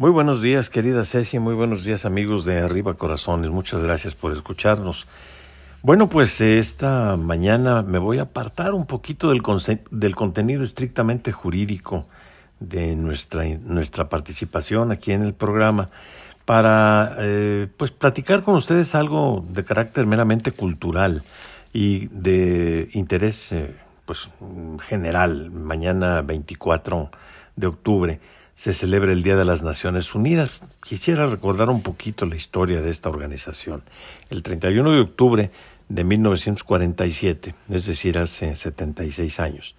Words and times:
Muy 0.00 0.10
buenos 0.10 0.40
días, 0.40 0.70
querida 0.70 1.04
Ceci, 1.04 1.38
muy 1.38 1.52
buenos 1.52 1.84
días, 1.84 2.06
amigos 2.06 2.46
de 2.46 2.58
Arriba 2.60 2.94
Corazones. 2.94 3.50
Muchas 3.50 3.82
gracias 3.82 4.14
por 4.14 4.32
escucharnos. 4.32 5.06
Bueno, 5.82 6.08
pues 6.08 6.40
esta 6.40 7.18
mañana 7.18 7.82
me 7.82 7.98
voy 7.98 8.18
a 8.18 8.22
apartar 8.22 8.72
un 8.72 8.86
poquito 8.86 9.28
del, 9.28 9.42
del 9.90 10.16
contenido 10.16 10.64
estrictamente 10.64 11.32
jurídico 11.32 12.06
de 12.60 12.96
nuestra, 12.96 13.44
nuestra 13.60 14.08
participación 14.08 14.90
aquí 14.90 15.12
en 15.12 15.22
el 15.22 15.34
programa 15.34 15.90
para 16.46 17.14
eh, 17.18 17.68
pues 17.76 17.90
platicar 17.90 18.42
con 18.42 18.54
ustedes 18.54 18.94
algo 18.94 19.44
de 19.50 19.64
carácter 19.64 20.06
meramente 20.06 20.52
cultural 20.52 21.24
y 21.74 22.06
de 22.06 22.88
interés 22.94 23.52
eh, 23.52 23.76
pues 24.06 24.30
general. 24.80 25.50
Mañana 25.50 26.22
24 26.22 27.10
de 27.56 27.66
octubre 27.66 28.20
se 28.60 28.74
celebra 28.74 29.10
el 29.10 29.22
Día 29.22 29.36
de 29.36 29.46
las 29.46 29.62
Naciones 29.62 30.14
Unidas. 30.14 30.60
Quisiera 30.86 31.26
recordar 31.26 31.70
un 31.70 31.80
poquito 31.80 32.26
la 32.26 32.36
historia 32.36 32.82
de 32.82 32.90
esta 32.90 33.08
organización. 33.08 33.84
El 34.28 34.42
31 34.42 34.92
de 34.92 35.00
octubre 35.00 35.50
de 35.88 36.04
1947, 36.04 37.54
es 37.70 37.86
decir, 37.86 38.18
hace 38.18 38.54
76 38.54 39.40
años, 39.40 39.76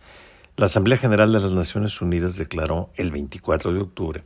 la 0.58 0.66
Asamblea 0.66 0.98
General 0.98 1.32
de 1.32 1.42
las 1.42 1.52
Naciones 1.52 2.02
Unidas 2.02 2.38
declaró 2.38 2.90
el 2.96 3.12
24 3.12 3.72
de 3.72 3.82
octubre 3.82 4.24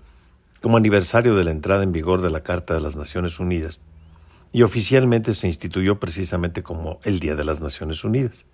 como 0.62 0.78
aniversario 0.78 1.36
de 1.36 1.44
la 1.44 1.52
entrada 1.52 1.84
en 1.84 1.92
vigor 1.92 2.22
de 2.22 2.30
la 2.30 2.40
Carta 2.40 2.74
de 2.74 2.80
las 2.80 2.96
Naciones 2.96 3.42
Unidas 3.42 3.82
y 4.54 4.62
oficialmente 4.62 5.34
se 5.34 5.48
instituyó 5.48 6.00
precisamente 6.00 6.64
como 6.64 7.02
el 7.04 7.20
Día 7.20 7.36
de 7.36 7.44
las 7.44 7.60
Naciones 7.60 8.06
Unidas. 8.06 8.46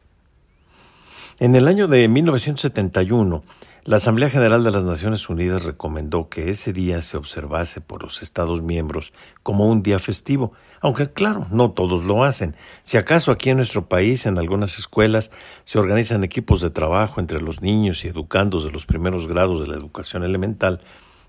En 1.39 1.55
el 1.55 1.67
año 1.67 1.87
de 1.87 2.07
1971, 2.07 3.43
la 3.83 3.95
Asamblea 3.95 4.29
General 4.29 4.63
de 4.63 4.69
las 4.69 4.85
Naciones 4.85 5.27
Unidas 5.27 5.63
recomendó 5.63 6.29
que 6.29 6.51
ese 6.51 6.71
día 6.71 7.01
se 7.01 7.17
observase 7.17 7.81
por 7.81 8.03
los 8.03 8.21
Estados 8.21 8.61
miembros 8.61 9.11
como 9.41 9.65
un 9.65 9.81
día 9.81 9.97
festivo, 9.97 10.53
aunque 10.81 11.11
claro, 11.11 11.47
no 11.49 11.71
todos 11.71 12.03
lo 12.03 12.23
hacen. 12.23 12.55
Si 12.83 12.97
acaso 12.97 13.31
aquí 13.31 13.49
en 13.49 13.57
nuestro 13.57 13.89
país, 13.89 14.27
en 14.27 14.37
algunas 14.37 14.77
escuelas, 14.77 15.31
se 15.65 15.79
organizan 15.79 16.23
equipos 16.23 16.61
de 16.61 16.69
trabajo 16.69 17.19
entre 17.19 17.41
los 17.41 17.63
niños 17.63 18.05
y 18.05 18.07
educandos 18.07 18.63
de 18.63 18.71
los 18.71 18.85
primeros 18.85 19.27
grados 19.27 19.61
de 19.61 19.67
la 19.67 19.77
educación 19.77 20.23
elemental, 20.23 20.81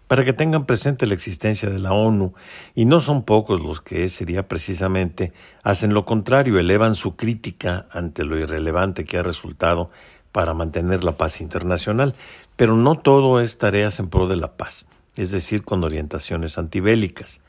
para 0.07 0.23
que 0.23 0.35
tengan 0.35 0.67
presente 0.67 1.07
la 1.07 1.15
existencia 1.15 1.71
de 1.71 1.79
la 1.79 1.95
ONU, 1.95 2.35
y 2.75 2.85
no 2.85 3.01
son 3.01 3.23
pocos 3.23 3.63
los 3.63 3.81
que 3.81 4.05
ese 4.05 4.27
día 4.27 4.47
precisamente 4.47 5.33
hacen 5.63 5.95
lo 5.95 6.05
contrario, 6.05 6.59
elevan 6.59 6.97
su 6.97 7.17
crítica 7.17 7.87
ante 7.91 8.27
lo 8.27 8.39
irrelevante 8.39 9.07
que 9.07 9.17
ha 9.17 9.23
resultado 9.23 9.91
para 10.33 10.55
mantener 10.55 11.05
la 11.05 11.17
paz 11.17 11.41
internacional, 11.41 12.15
pero 12.57 12.75
no 12.75 12.99
todo 12.99 13.41
es 13.41 13.59
tareas 13.59 14.01
en 14.01 14.09
pro 14.09 14.27
de 14.27 14.37
la 14.37 14.57
paz, 14.57 14.87
es 15.17 15.31
decir, 15.31 15.63
con 15.63 15.85
orientaciones 15.85 16.59
antibélicas. 16.59 17.41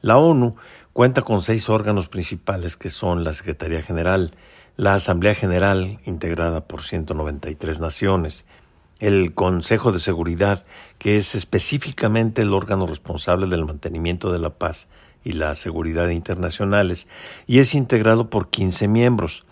La 0.00 0.16
ONU 0.16 0.56
cuenta 0.92 1.22
con 1.22 1.42
seis 1.42 1.68
órganos 1.68 2.08
principales 2.08 2.76
que 2.76 2.90
son 2.90 3.24
la 3.24 3.34
Secretaría 3.34 3.82
General, 3.82 4.32
la 4.76 4.94
Asamblea 4.94 5.34
General, 5.34 5.98
integrada 6.06 6.66
por 6.66 6.82
193 6.82 7.80
naciones, 7.80 8.46
el 9.00 9.34
Consejo 9.34 9.90
de 9.92 9.98
Seguridad, 9.98 10.64
que 10.98 11.16
es 11.16 11.34
específicamente 11.34 12.42
el 12.42 12.52
órgano 12.52 12.86
responsable 12.86 13.46
del 13.46 13.64
mantenimiento 13.64 14.32
de 14.32 14.38
la 14.38 14.50
paz 14.50 14.88
y 15.24 15.32
la 15.32 15.54
seguridad 15.54 16.08
internacionales, 16.08 17.08
y 17.46 17.58
es 17.58 17.74
integrado 17.74 18.30
por 18.30 18.50
15 18.50 18.88
miembros. 18.88 19.46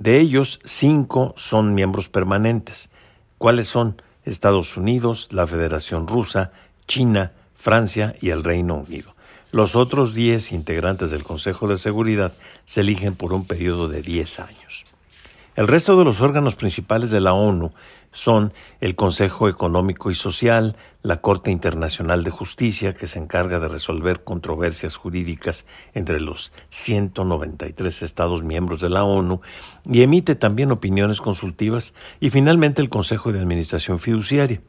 De 0.00 0.18
ellos, 0.18 0.60
cinco 0.64 1.34
son 1.36 1.74
miembros 1.74 2.08
permanentes. 2.08 2.88
¿Cuáles 3.36 3.66
son? 3.68 4.00
Estados 4.24 4.78
Unidos, 4.78 5.28
la 5.30 5.46
Federación 5.46 6.08
Rusa, 6.08 6.52
China, 6.86 7.32
Francia 7.54 8.16
y 8.18 8.30
el 8.30 8.42
Reino 8.42 8.76
Unido. 8.76 9.14
Los 9.52 9.76
otros 9.76 10.14
diez 10.14 10.52
integrantes 10.52 11.10
del 11.10 11.22
Consejo 11.22 11.68
de 11.68 11.76
Seguridad 11.76 12.32
se 12.64 12.80
eligen 12.80 13.14
por 13.14 13.34
un 13.34 13.44
periodo 13.44 13.88
de 13.88 14.00
diez 14.00 14.40
años. 14.40 14.86
El 15.60 15.68
resto 15.68 15.98
de 15.98 16.06
los 16.06 16.22
órganos 16.22 16.54
principales 16.54 17.10
de 17.10 17.20
la 17.20 17.34
ONU 17.34 17.70
son 18.12 18.54
el 18.80 18.94
Consejo 18.94 19.46
Económico 19.46 20.10
y 20.10 20.14
Social, 20.14 20.74
la 21.02 21.20
Corte 21.20 21.50
Internacional 21.50 22.24
de 22.24 22.30
Justicia, 22.30 22.94
que 22.94 23.06
se 23.06 23.18
encarga 23.18 23.58
de 23.58 23.68
resolver 23.68 24.24
controversias 24.24 24.96
jurídicas 24.96 25.66
entre 25.92 26.18
los 26.18 26.50
193 26.70 28.00
Estados 28.00 28.42
miembros 28.42 28.80
de 28.80 28.88
la 28.88 29.04
ONU 29.04 29.42
y 29.84 30.00
emite 30.00 30.34
también 30.34 30.72
opiniones 30.72 31.20
consultivas, 31.20 31.92
y 32.20 32.30
finalmente 32.30 32.80
el 32.80 32.88
Consejo 32.88 33.30
de 33.30 33.40
Administración 33.40 33.98
Fiduciaria. 33.98 34.62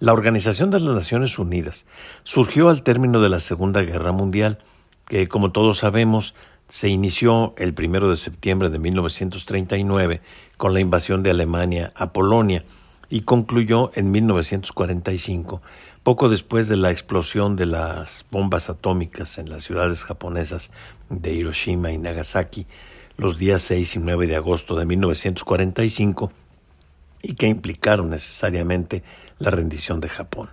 La 0.00 0.12
Organización 0.12 0.70
de 0.70 0.80
las 0.80 0.94
Naciones 0.94 1.38
Unidas 1.38 1.86
surgió 2.24 2.68
al 2.68 2.82
término 2.82 3.22
de 3.22 3.30
la 3.30 3.40
Segunda 3.40 3.80
Guerra 3.80 4.12
Mundial, 4.12 4.58
que, 5.06 5.28
como 5.28 5.50
todos 5.50 5.78
sabemos, 5.78 6.34
se 6.70 6.88
inició 6.88 7.52
el 7.58 7.74
primero 7.74 8.08
de 8.08 8.16
septiembre 8.16 8.70
de 8.70 8.78
1939 8.78 10.22
con 10.56 10.72
la 10.72 10.80
invasión 10.80 11.22
de 11.22 11.30
Alemania 11.30 11.92
a 11.96 12.12
Polonia 12.12 12.64
y 13.10 13.22
concluyó 13.22 13.90
en 13.94 14.12
1945, 14.12 15.62
poco 16.04 16.28
después 16.28 16.68
de 16.68 16.76
la 16.76 16.92
explosión 16.92 17.56
de 17.56 17.66
las 17.66 18.24
bombas 18.30 18.70
atómicas 18.70 19.38
en 19.38 19.50
las 19.50 19.64
ciudades 19.64 20.04
japonesas 20.04 20.70
de 21.08 21.34
Hiroshima 21.34 21.90
y 21.90 21.98
Nagasaki 21.98 22.66
los 23.16 23.36
días 23.36 23.62
6 23.62 23.96
y 23.96 23.98
9 23.98 24.28
de 24.28 24.36
agosto 24.36 24.76
de 24.76 24.86
1945 24.86 26.32
y 27.20 27.34
que 27.34 27.48
implicaron 27.48 28.10
necesariamente 28.10 29.02
la 29.40 29.50
rendición 29.50 30.00
de 30.00 30.08
Japón. 30.08 30.50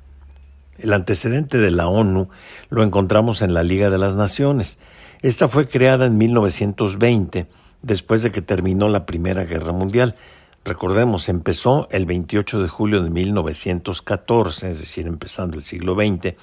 El 0.80 0.94
antecedente 0.94 1.60
de 1.60 1.72
la 1.72 1.88
ONU 1.88 2.28
lo 2.70 2.84
encontramos 2.84 3.44
en 3.44 3.54
la 3.54 3.64
Liga 3.64 3.92
de 3.92 4.00
las 4.00 4.16
Naciones, 4.16 4.80
esta 5.22 5.48
fue 5.48 5.68
creada 5.68 6.06
en 6.06 6.18
1920, 6.18 7.48
después 7.82 8.22
de 8.22 8.32
que 8.32 8.42
terminó 8.42 8.88
la 8.88 9.06
Primera 9.06 9.46
Guerra 9.46 9.72
Mundial. 9.72 10.16
Recordemos, 10.64 11.30
empezó 11.30 11.88
el 11.92 12.06
28 12.06 12.62
de 12.62 12.68
julio 12.68 13.02
de 13.02 13.10
1914, 13.10 14.70
es 14.70 14.80
decir, 14.80 15.08
empezando 15.08 15.58
el 15.58 15.64
siglo 15.64 15.96
XX, 15.96 16.36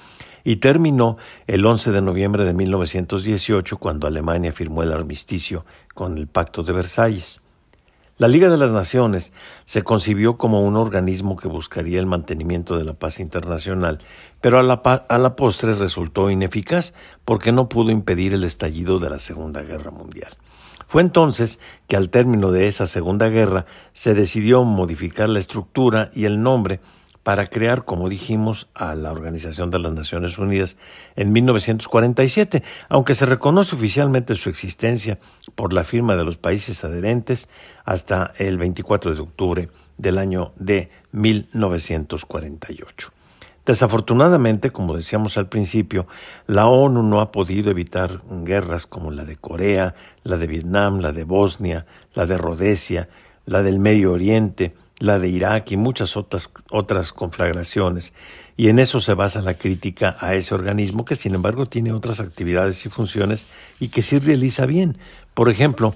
y 0.43 0.57
terminó 0.57 1.17
el 1.47 1.65
11 1.65 1.91
de 1.91 2.01
noviembre 2.01 2.43
de 2.43 2.53
1918, 2.53 3.77
cuando 3.77 4.07
Alemania 4.07 4.51
firmó 4.51 4.83
el 4.83 4.91
armisticio 4.91 5.65
con 5.93 6.17
el 6.17 6.27
Pacto 6.27 6.63
de 6.63 6.73
Versalles. 6.73 7.41
La 8.17 8.29
Liga 8.29 8.47
de 8.47 8.55
las 8.55 8.71
Naciones 8.71 9.33
se 9.65 9.83
concibió 9.83 10.37
como 10.37 10.61
un 10.61 10.77
organismo 10.77 11.35
que 11.35 11.49
buscaría 11.49 11.99
el 11.99 12.05
mantenimiento 12.05 12.77
de 12.77 12.85
la 12.85 12.93
paz 12.93 13.19
internacional, 13.19 13.99
pero 14.39 14.57
a 14.57 14.63
la, 14.63 15.35
postre 15.35 15.73
resultó 15.73 16.29
ineficaz 16.29 16.93
porque 17.25 17.51
no 17.51 17.67
pudo 17.67 17.91
impedir 17.91 18.33
el 18.33 18.45
estallido 18.45 18.99
de 18.99 19.09
la 19.09 19.19
Segunda 19.19 19.63
Guerra 19.63 19.91
Mundial. 19.91 20.31
Fue 20.87 21.01
entonces 21.01 21.59
que 21.89 21.97
al 21.97 22.09
término 22.09 22.53
de 22.53 22.67
esa 22.67 22.87
Segunda 22.87 23.27
Guerra 23.27 23.65
se 23.91 24.13
decidió 24.13 24.63
modificar 24.63 25.27
la 25.27 25.39
estructura 25.39 26.09
y 26.13 26.23
el 26.23 26.41
nombre 26.41 26.79
para 27.25 27.49
crear, 27.49 27.85
como 27.85 28.07
dijimos, 28.07 28.69
a 28.75 28.93
la 28.93 29.11
Organización 29.11 29.71
de 29.71 29.79
las 29.79 29.91
Naciones 29.93 30.37
Unidas 30.37 30.77
en 31.15 31.33
1947, 31.33 32.61
aunque 32.87 33.15
se 33.15 33.25
reconoce 33.25 33.75
oficialmente 33.75 34.35
su 34.35 34.51
existencia 34.51 35.17
por 35.55 35.73
la 35.73 35.83
firma 35.83 36.15
de 36.15 36.23
los 36.23 36.37
países 36.37 36.83
adherentes 36.83 37.49
hasta 37.83 38.31
el 38.37 38.59
24 38.59 39.15
de 39.15 39.21
octubre 39.21 39.69
del 39.97 40.19
año 40.19 40.53
de 40.55 40.91
1948. 41.13 43.11
Desafortunadamente, 43.65 44.69
como 44.69 44.95
decíamos 44.95 45.39
al 45.39 45.49
principio, 45.49 46.05
la 46.45 46.67
ONU 46.67 47.01
no 47.01 47.21
ha 47.21 47.31
podido 47.31 47.71
evitar 47.71 48.21
guerras 48.29 48.85
como 48.85 49.09
la 49.09 49.25
de 49.25 49.35
Corea, 49.35 49.95
la 50.23 50.37
de 50.37 50.45
Vietnam, 50.45 50.99
la 50.99 51.11
de 51.11 51.23
Bosnia, 51.23 51.87
la 52.13 52.27
de 52.27 52.37
Rhodesia, 52.37 53.09
la 53.47 53.63
del 53.63 53.79
Medio 53.79 54.11
Oriente, 54.11 54.75
la 55.05 55.19
de 55.19 55.29
Irak 55.29 55.71
y 55.71 55.77
muchas 55.77 56.17
otras, 56.17 56.49
otras 56.69 57.13
conflagraciones. 57.13 58.13
Y 58.57 58.69
en 58.69 58.79
eso 58.79 58.99
se 58.99 59.13
basa 59.13 59.41
la 59.41 59.55
crítica 59.55 60.15
a 60.19 60.33
ese 60.35 60.55
organismo 60.55 61.05
que 61.05 61.15
sin 61.15 61.35
embargo 61.35 61.65
tiene 61.65 61.93
otras 61.93 62.19
actividades 62.19 62.85
y 62.85 62.89
funciones 62.89 63.47
y 63.79 63.89
que 63.89 64.01
sí 64.01 64.19
realiza 64.19 64.65
bien. 64.65 64.97
Por 65.33 65.49
ejemplo, 65.49 65.95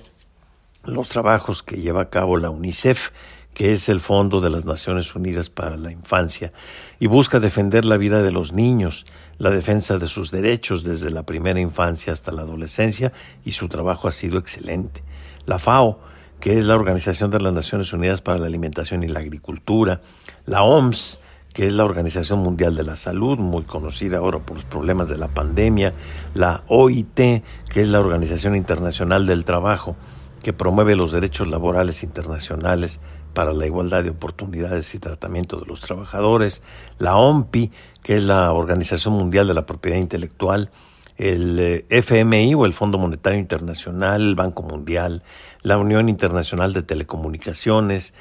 los 0.86 1.10
trabajos 1.10 1.64
que 1.64 1.78
lleva 1.78 2.02
a 2.02 2.10
cabo 2.10 2.38
la 2.38 2.50
UNICEF, 2.50 3.12
que 3.54 3.74
es 3.74 3.90
el 3.90 4.00
Fondo 4.00 4.42
de 4.42 4.50
las 4.50 4.66
Naciones 4.66 5.16
Unidas 5.16 5.50
para 5.50 5.76
la 5.76 5.92
Infancia, 5.92 6.54
y 7.00 7.08
busca 7.08 7.40
defender 7.40 7.86
la 7.86 7.98
vida 7.98 8.22
de 8.22 8.32
los 8.32 8.54
niños, 8.54 9.06
la 9.38 9.50
defensa 9.50 9.98
de 9.98 10.08
sus 10.08 10.32
derechos 10.32 10.84
desde 10.84 11.10
la 11.10 11.24
primera 11.24 11.60
infancia 11.60 12.14
hasta 12.14 12.32
la 12.32 12.44
adolescencia, 12.44 13.12
y 13.44 13.54
su 13.54 13.68
trabajo 13.68 14.08
ha 14.08 14.12
sido 14.12 14.38
excelente. 14.38 15.04
La 15.46 15.60
FAO, 15.60 16.00
que 16.40 16.58
es 16.58 16.66
la 16.66 16.76
Organización 16.76 17.32
de 17.32 17.40
las 17.40 17.54
Naciones 17.54 17.92
Unidas 17.94 18.22
para 18.22 18.40
la 18.40 18.48
Alimentación 18.48 19.04
y 19.04 19.08
la 19.08 19.20
Agricultura, 19.20 20.02
la 20.46 20.64
OMS, 20.64 21.20
que 21.54 21.68
es 21.68 21.74
la 21.74 21.84
Organización 21.84 22.40
Mundial 22.40 22.76
de 22.76 22.84
la 22.84 22.96
Salud, 22.96 23.38
muy 23.38 23.64
conocida 23.64 24.20
ahora 24.20 24.40
por 24.40 24.58
los 24.58 24.66
problemas 24.66 25.10
de 25.10 25.18
la 25.18 25.28
pandemia, 25.28 25.94
la 26.34 26.64
OIT, 26.68 27.16
que 27.16 27.82
es 27.82 27.90
la 27.90 28.00
Organización 28.00 28.56
Internacional 28.56 29.26
del 29.26 29.46
Trabajo, 29.46 29.98
que 30.42 30.54
promueve 30.54 30.96
los 30.96 31.12
derechos 31.12 31.50
laborales 31.50 32.04
internacionales 32.04 33.00
para 33.34 33.52
la 33.52 33.66
igualdad 33.66 34.04
de 34.04 34.12
oportunidades 34.12 34.94
y 34.96 35.00
tratamiento 35.00 35.60
de 35.60 35.66
los 35.66 35.82
trabajadores, 35.82 36.62
la 36.98 37.18
OMPI, 37.18 37.72
que 38.02 38.16
es 38.16 38.24
la 38.24 38.52
Organización 38.54 39.16
Mundial 39.16 39.48
de 39.48 39.54
la 39.54 39.66
Propiedad 39.66 39.98
Intelectual, 39.98 40.72
el 41.20 41.60
eh, 41.60 41.86
FMI 41.90 42.56
o 42.56 42.66
el 42.66 42.74
Fondo 42.74 42.98
Monetario 42.98 43.38
Internacional, 43.38 44.22
el 44.22 44.36
Banco 44.36 44.64
Mundial, 44.64 45.22
la 45.62 45.78
Unión 45.78 46.08
Internacional 46.08 46.74
de 46.74 46.82
Telecomunicaciones, 46.82 48.14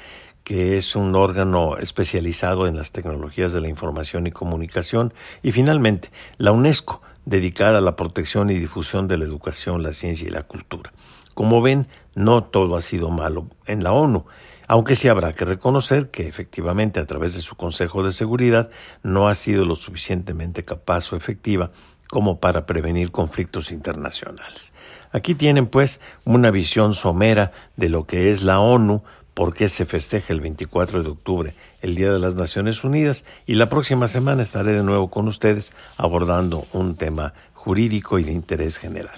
que 0.43 0.77
es 0.77 0.95
un 0.95 1.15
órgano 1.15 1.77
especializado 1.77 2.67
en 2.67 2.75
las 2.75 2.91
tecnologías 2.91 3.53
de 3.53 3.61
la 3.61 3.69
información 3.69 4.27
y 4.27 4.31
comunicación, 4.31 5.13
y 5.41 5.53
finalmente 5.53 6.11
la 6.37 6.51
UNESCO, 6.51 7.01
dedicada 7.25 7.77
a 7.77 7.81
la 7.81 7.95
protección 7.95 8.49
y 8.49 8.59
difusión 8.59 9.07
de 9.07 9.17
la 9.17 9.25
educación, 9.25 9.81
la 9.81 9.93
ciencia 9.93 10.27
y 10.27 10.31
la 10.31 10.43
cultura. 10.43 10.91
Como 11.33 11.61
ven, 11.61 11.87
no 12.15 12.43
todo 12.43 12.75
ha 12.75 12.81
sido 12.81 13.09
malo 13.09 13.47
en 13.65 13.83
la 13.83 13.93
ONU, 13.93 14.25
aunque 14.67 14.95
sí 14.95 15.07
habrá 15.07 15.33
que 15.33 15.45
reconocer 15.45 16.09
que 16.09 16.27
efectivamente 16.27 16.99
a 16.99 17.05
través 17.05 17.33
de 17.33 17.41
su 17.41 17.55
Consejo 17.55 18.03
de 18.03 18.11
Seguridad 18.11 18.69
no 19.03 19.27
ha 19.27 19.35
sido 19.35 19.65
lo 19.65 19.75
suficientemente 19.75 20.65
capaz 20.65 21.13
o 21.13 21.15
efectiva 21.15 21.71
como 22.09 22.39
para 22.39 22.65
prevenir 22.65 23.11
conflictos 23.11 23.71
internacionales. 23.71 24.73
Aquí 25.11 25.35
tienen 25.35 25.67
pues 25.67 25.99
una 26.25 26.51
visión 26.51 26.95
somera 26.95 27.51
de 27.77 27.89
lo 27.89 28.05
que 28.05 28.31
es 28.31 28.43
la 28.43 28.59
ONU, 28.59 29.03
por 29.33 29.53
qué 29.53 29.69
se 29.69 29.85
festeja 29.85 30.33
el 30.33 30.41
24 30.41 31.03
de 31.03 31.09
octubre, 31.09 31.55
el 31.81 31.95
Día 31.95 32.11
de 32.11 32.19
las 32.19 32.35
Naciones 32.35 32.83
Unidas, 32.83 33.23
y 33.45 33.55
la 33.55 33.69
próxima 33.69 34.07
semana 34.07 34.41
estaré 34.41 34.73
de 34.73 34.83
nuevo 34.83 35.09
con 35.09 35.27
ustedes 35.27 35.71
abordando 35.97 36.65
un 36.73 36.95
tema 36.95 37.33
jurídico 37.53 38.19
y 38.19 38.23
de 38.23 38.33
interés 38.33 38.77
general. 38.77 39.15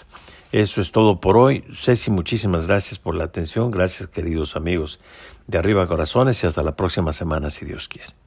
Eso 0.51 0.81
es 0.81 0.91
todo 0.91 1.21
por 1.21 1.37
hoy. 1.37 1.63
Ceci, 1.73 2.11
muchísimas 2.11 2.67
gracias 2.67 2.99
por 2.99 3.15
la 3.15 3.23
atención. 3.23 3.71
Gracias, 3.71 4.09
queridos 4.09 4.55
amigos 4.55 4.99
de 5.47 5.57
Arriba 5.57 5.87
Corazones, 5.87 6.43
y 6.43 6.47
hasta 6.47 6.61
la 6.61 6.75
próxima 6.75 7.13
semana, 7.13 7.49
si 7.49 7.65
Dios 7.65 7.87
quiere. 7.87 8.20